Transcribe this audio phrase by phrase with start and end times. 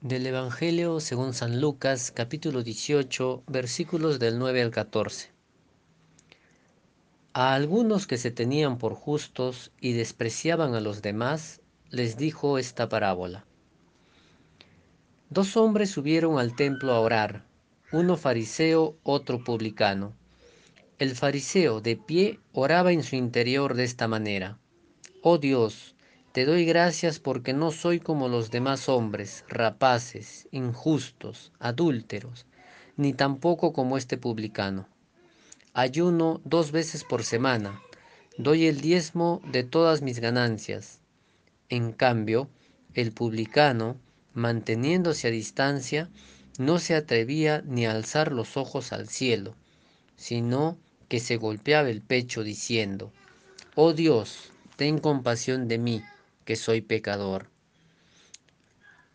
[0.00, 5.32] Del Evangelio según San Lucas, capítulo 18, versículos del 9 al 14.
[7.32, 12.88] A algunos que se tenían por justos y despreciaban a los demás, les dijo esta
[12.88, 13.44] parábola.
[15.30, 17.44] Dos hombres subieron al templo a orar,
[17.90, 20.14] uno fariseo, otro publicano.
[21.00, 24.60] El fariseo, de pie, oraba en su interior de esta manera.
[25.22, 25.96] Oh Dios,
[26.38, 32.46] te doy gracias porque no soy como los demás hombres, rapaces, injustos, adúlteros,
[32.96, 34.86] ni tampoco como este publicano.
[35.74, 37.82] Ayuno dos veces por semana,
[38.36, 41.00] doy el diezmo de todas mis ganancias.
[41.70, 42.48] En cambio,
[42.94, 43.96] el publicano,
[44.32, 46.08] manteniéndose a distancia,
[46.56, 49.56] no se atrevía ni a alzar los ojos al cielo,
[50.14, 53.10] sino que se golpeaba el pecho diciendo,
[53.74, 56.04] Oh Dios, ten compasión de mí,
[56.48, 57.50] que soy pecador.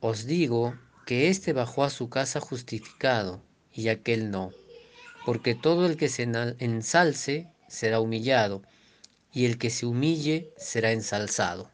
[0.01, 3.41] Os digo que éste bajó a su casa justificado
[3.73, 4.51] y aquel no,
[5.25, 8.61] porque todo el que se ensalce será humillado,
[9.31, 11.71] y el que se humille será ensalzado.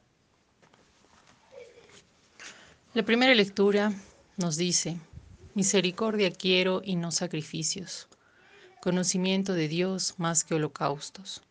[2.93, 3.91] La primera lectura
[4.37, 4.97] nos dice,
[5.55, 8.07] misericordia quiero y no sacrificios,
[8.79, 11.41] conocimiento de Dios más que holocaustos.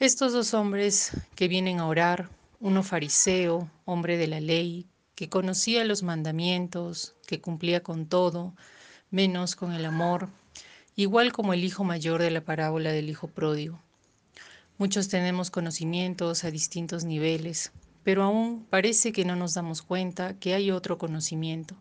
[0.00, 5.82] Estos dos hombres que vienen a orar uno fariseo, hombre de la ley, que conocía
[5.84, 8.54] los mandamientos, que cumplía con todo,
[9.10, 10.28] menos con el amor,
[10.94, 13.80] igual como el hijo mayor de la parábola del hijo pródigo.
[14.76, 17.72] Muchos tenemos conocimientos a distintos niveles,
[18.04, 21.74] pero aún parece que no nos damos cuenta que hay otro conocimiento,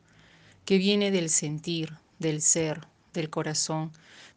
[0.64, 3.92] que viene del sentir, del ser, del corazón,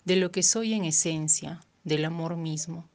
[0.05, 2.89] de lo que soy en esencia, del amor mismo.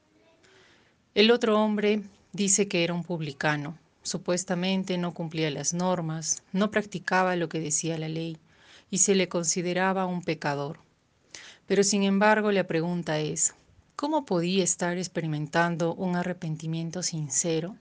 [1.16, 2.04] El otro hombre
[2.38, 3.80] Dice que era un publicano.
[4.04, 8.38] Supuestamente no cumplía las normas, no practicaba lo que decía la ley
[8.92, 10.78] y se le consideraba un pecador.
[11.66, 13.56] Pero sin embargo la pregunta es,
[13.96, 17.76] ¿cómo podía estar experimentando un arrepentimiento sincero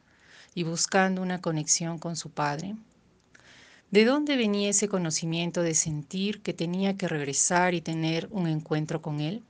[0.55, 2.77] y buscando una conexión con su Padre?
[3.91, 9.03] ¿De dónde venía ese conocimiento de sentir que tenía que regresar y tener un encuentro
[9.03, 9.43] con Él?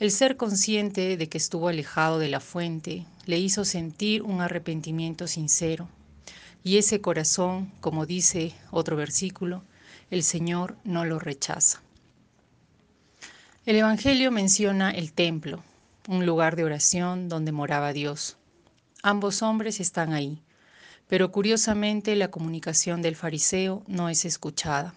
[0.00, 5.26] El ser consciente de que estuvo alejado de la fuente le hizo sentir un arrepentimiento
[5.26, 5.90] sincero.
[6.64, 9.62] Y ese corazón, como dice otro versículo,
[10.10, 11.82] el Señor no lo rechaza.
[13.66, 15.62] El Evangelio menciona el templo,
[16.08, 18.38] un lugar de oración donde moraba Dios.
[19.02, 20.40] Ambos hombres están ahí,
[21.08, 24.94] pero curiosamente la comunicación del fariseo no es escuchada,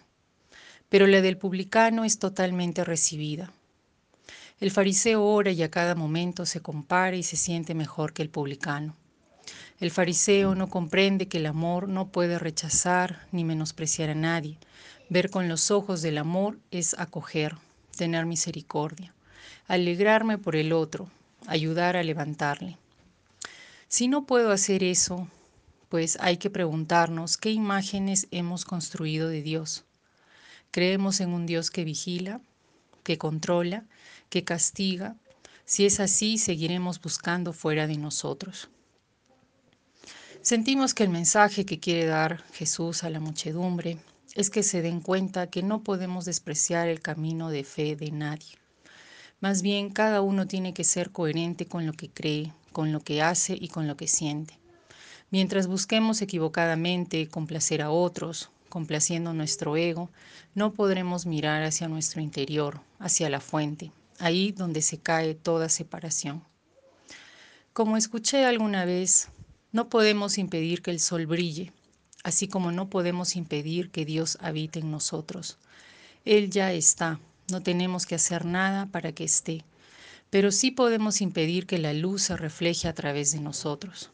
[0.87, 3.51] pero la del publicano es totalmente recibida.
[4.59, 8.29] El fariseo ora y a cada momento se compara y se siente mejor que el
[8.29, 8.95] publicano.
[9.79, 14.57] El fariseo no comprende que el amor no puede rechazar ni menospreciar a nadie.
[15.09, 17.57] Ver con los ojos del amor es acoger,
[17.97, 19.13] tener misericordia,
[19.67, 21.09] alegrarme por el otro,
[21.47, 22.77] ayudar a levantarle.
[23.89, 25.27] Si no puedo hacer eso,
[25.89, 29.83] pues hay que preguntarnos qué imágenes hemos construido de Dios.
[30.71, 32.41] ¿Creemos en un Dios que vigila,
[33.03, 33.85] que controla,
[34.29, 35.15] que castiga.
[35.65, 38.69] Si es así, seguiremos buscando fuera de nosotros.
[40.41, 43.97] Sentimos que el mensaje que quiere dar Jesús a la muchedumbre
[44.35, 48.57] es que se den cuenta que no podemos despreciar el camino de fe de nadie.
[49.39, 53.21] Más bien, cada uno tiene que ser coherente con lo que cree, con lo que
[53.21, 54.57] hace y con lo que siente.
[55.31, 60.09] Mientras busquemos equivocadamente complacer a otros, complaciendo nuestro ego,
[60.55, 66.43] no podremos mirar hacia nuestro interior, hacia la fuente, ahí donde se cae toda separación.
[67.71, 69.29] Como escuché alguna vez,
[69.71, 71.71] no podemos impedir que el sol brille,
[72.23, 75.59] así como no podemos impedir que Dios habite en nosotros.
[76.25, 77.19] Él ya está,
[77.51, 79.63] no tenemos que hacer nada para que esté,
[80.31, 84.09] pero sí podemos impedir que la luz se refleje a través de nosotros.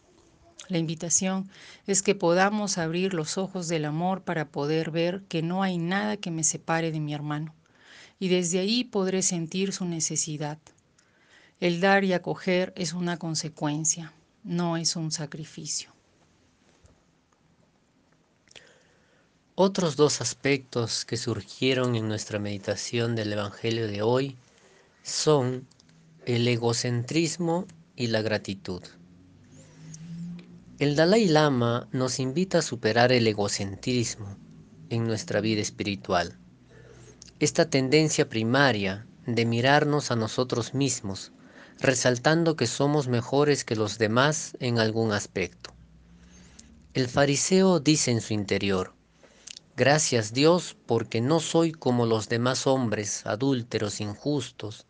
[0.67, 1.49] La invitación
[1.87, 6.17] es que podamos abrir los ojos del amor para poder ver que no hay nada
[6.17, 7.55] que me separe de mi hermano,
[8.19, 10.59] y desde ahí podré sentir su necesidad.
[11.59, 14.13] El dar y acoger es una consecuencia,
[14.43, 15.91] no es un sacrificio.
[19.55, 24.37] Otros dos aspectos que surgieron en nuestra meditación del Evangelio de hoy
[25.03, 25.67] son
[26.25, 27.65] el egocentrismo
[27.97, 28.81] y la gratitud.
[30.79, 34.37] El Dalai Lama nos invita a superar el egocentrismo
[34.89, 36.39] en nuestra vida espiritual.
[37.41, 41.33] Esta tendencia primaria de mirarnos a nosotros mismos,
[41.81, 45.73] resaltando que somos mejores que los demás en algún aspecto.
[46.93, 48.93] El fariseo dice en su interior,
[49.75, 54.85] Gracias Dios porque no soy como los demás hombres adúlteros injustos,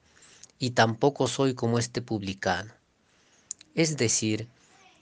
[0.60, 2.72] y tampoco soy como este publicano.
[3.74, 4.50] Es decir,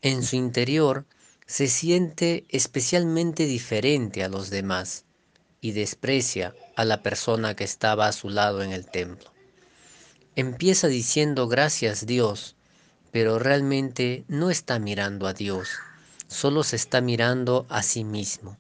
[0.01, 1.05] en su interior
[1.45, 5.05] se siente especialmente diferente a los demás
[5.61, 9.31] y desprecia a la persona que estaba a su lado en el templo.
[10.35, 12.55] Empieza diciendo gracias Dios,
[13.11, 15.69] pero realmente no está mirando a Dios,
[16.27, 18.57] solo se está mirando a sí mismo.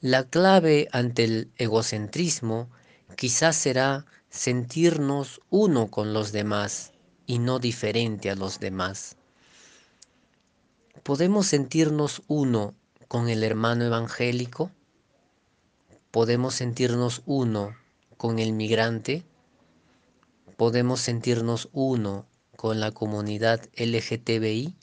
[0.00, 2.70] La clave ante el egocentrismo
[3.16, 6.92] quizás será sentirnos uno con los demás
[7.26, 9.17] y no diferente a los demás.
[11.02, 12.74] ¿Podemos sentirnos uno
[13.08, 14.70] con el hermano evangélico?
[16.10, 17.76] ¿Podemos sentirnos uno
[18.16, 19.24] con el migrante?
[20.56, 24.74] ¿Podemos sentirnos uno con la comunidad LGTBI?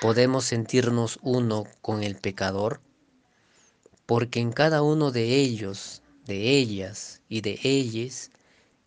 [0.00, 2.80] ¿Podemos sentirnos uno con el pecador?
[4.06, 8.30] Porque en cada uno de ellos, de ellas y de ellas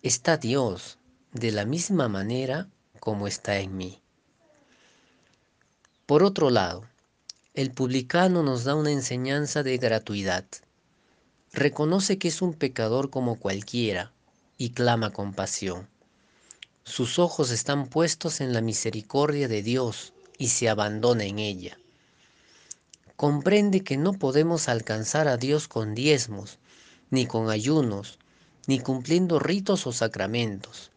[0.04, 1.00] está Dios
[1.34, 2.70] de la misma manera
[3.00, 4.02] como está en mí.
[6.08, 6.86] Por otro lado,
[7.54, 10.46] el publicano nos da una enseñanza de gratuidad.
[11.52, 14.14] Reconoce que es un pecador como cualquiera
[14.58, 15.90] y clama compasión.
[16.86, 21.78] Sus ojos están puestos en la misericordia de Dios y se abandona en ella.
[23.18, 26.58] Comprende que no podemos alcanzar a Dios con diezmos,
[27.10, 28.18] ni con ayunos,
[28.66, 30.90] ni cumpliendo ritos o sacramentos.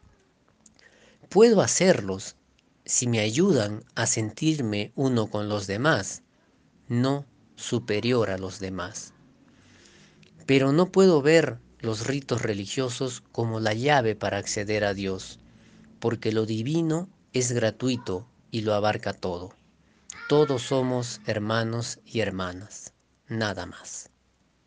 [1.29, 2.37] Puedo hacerlos
[2.85, 6.23] si me ayudan a sentirme uno con los demás,
[6.89, 9.13] no superior a los demás.
[10.47, 15.39] Pero no puedo ver los ritos religiosos como la llave para acceder a Dios,
[15.99, 19.55] porque lo divino es gratuito y lo abarca todo.
[20.29, 22.93] Todos somos hermanos y hermanas,
[23.29, 24.10] nada más.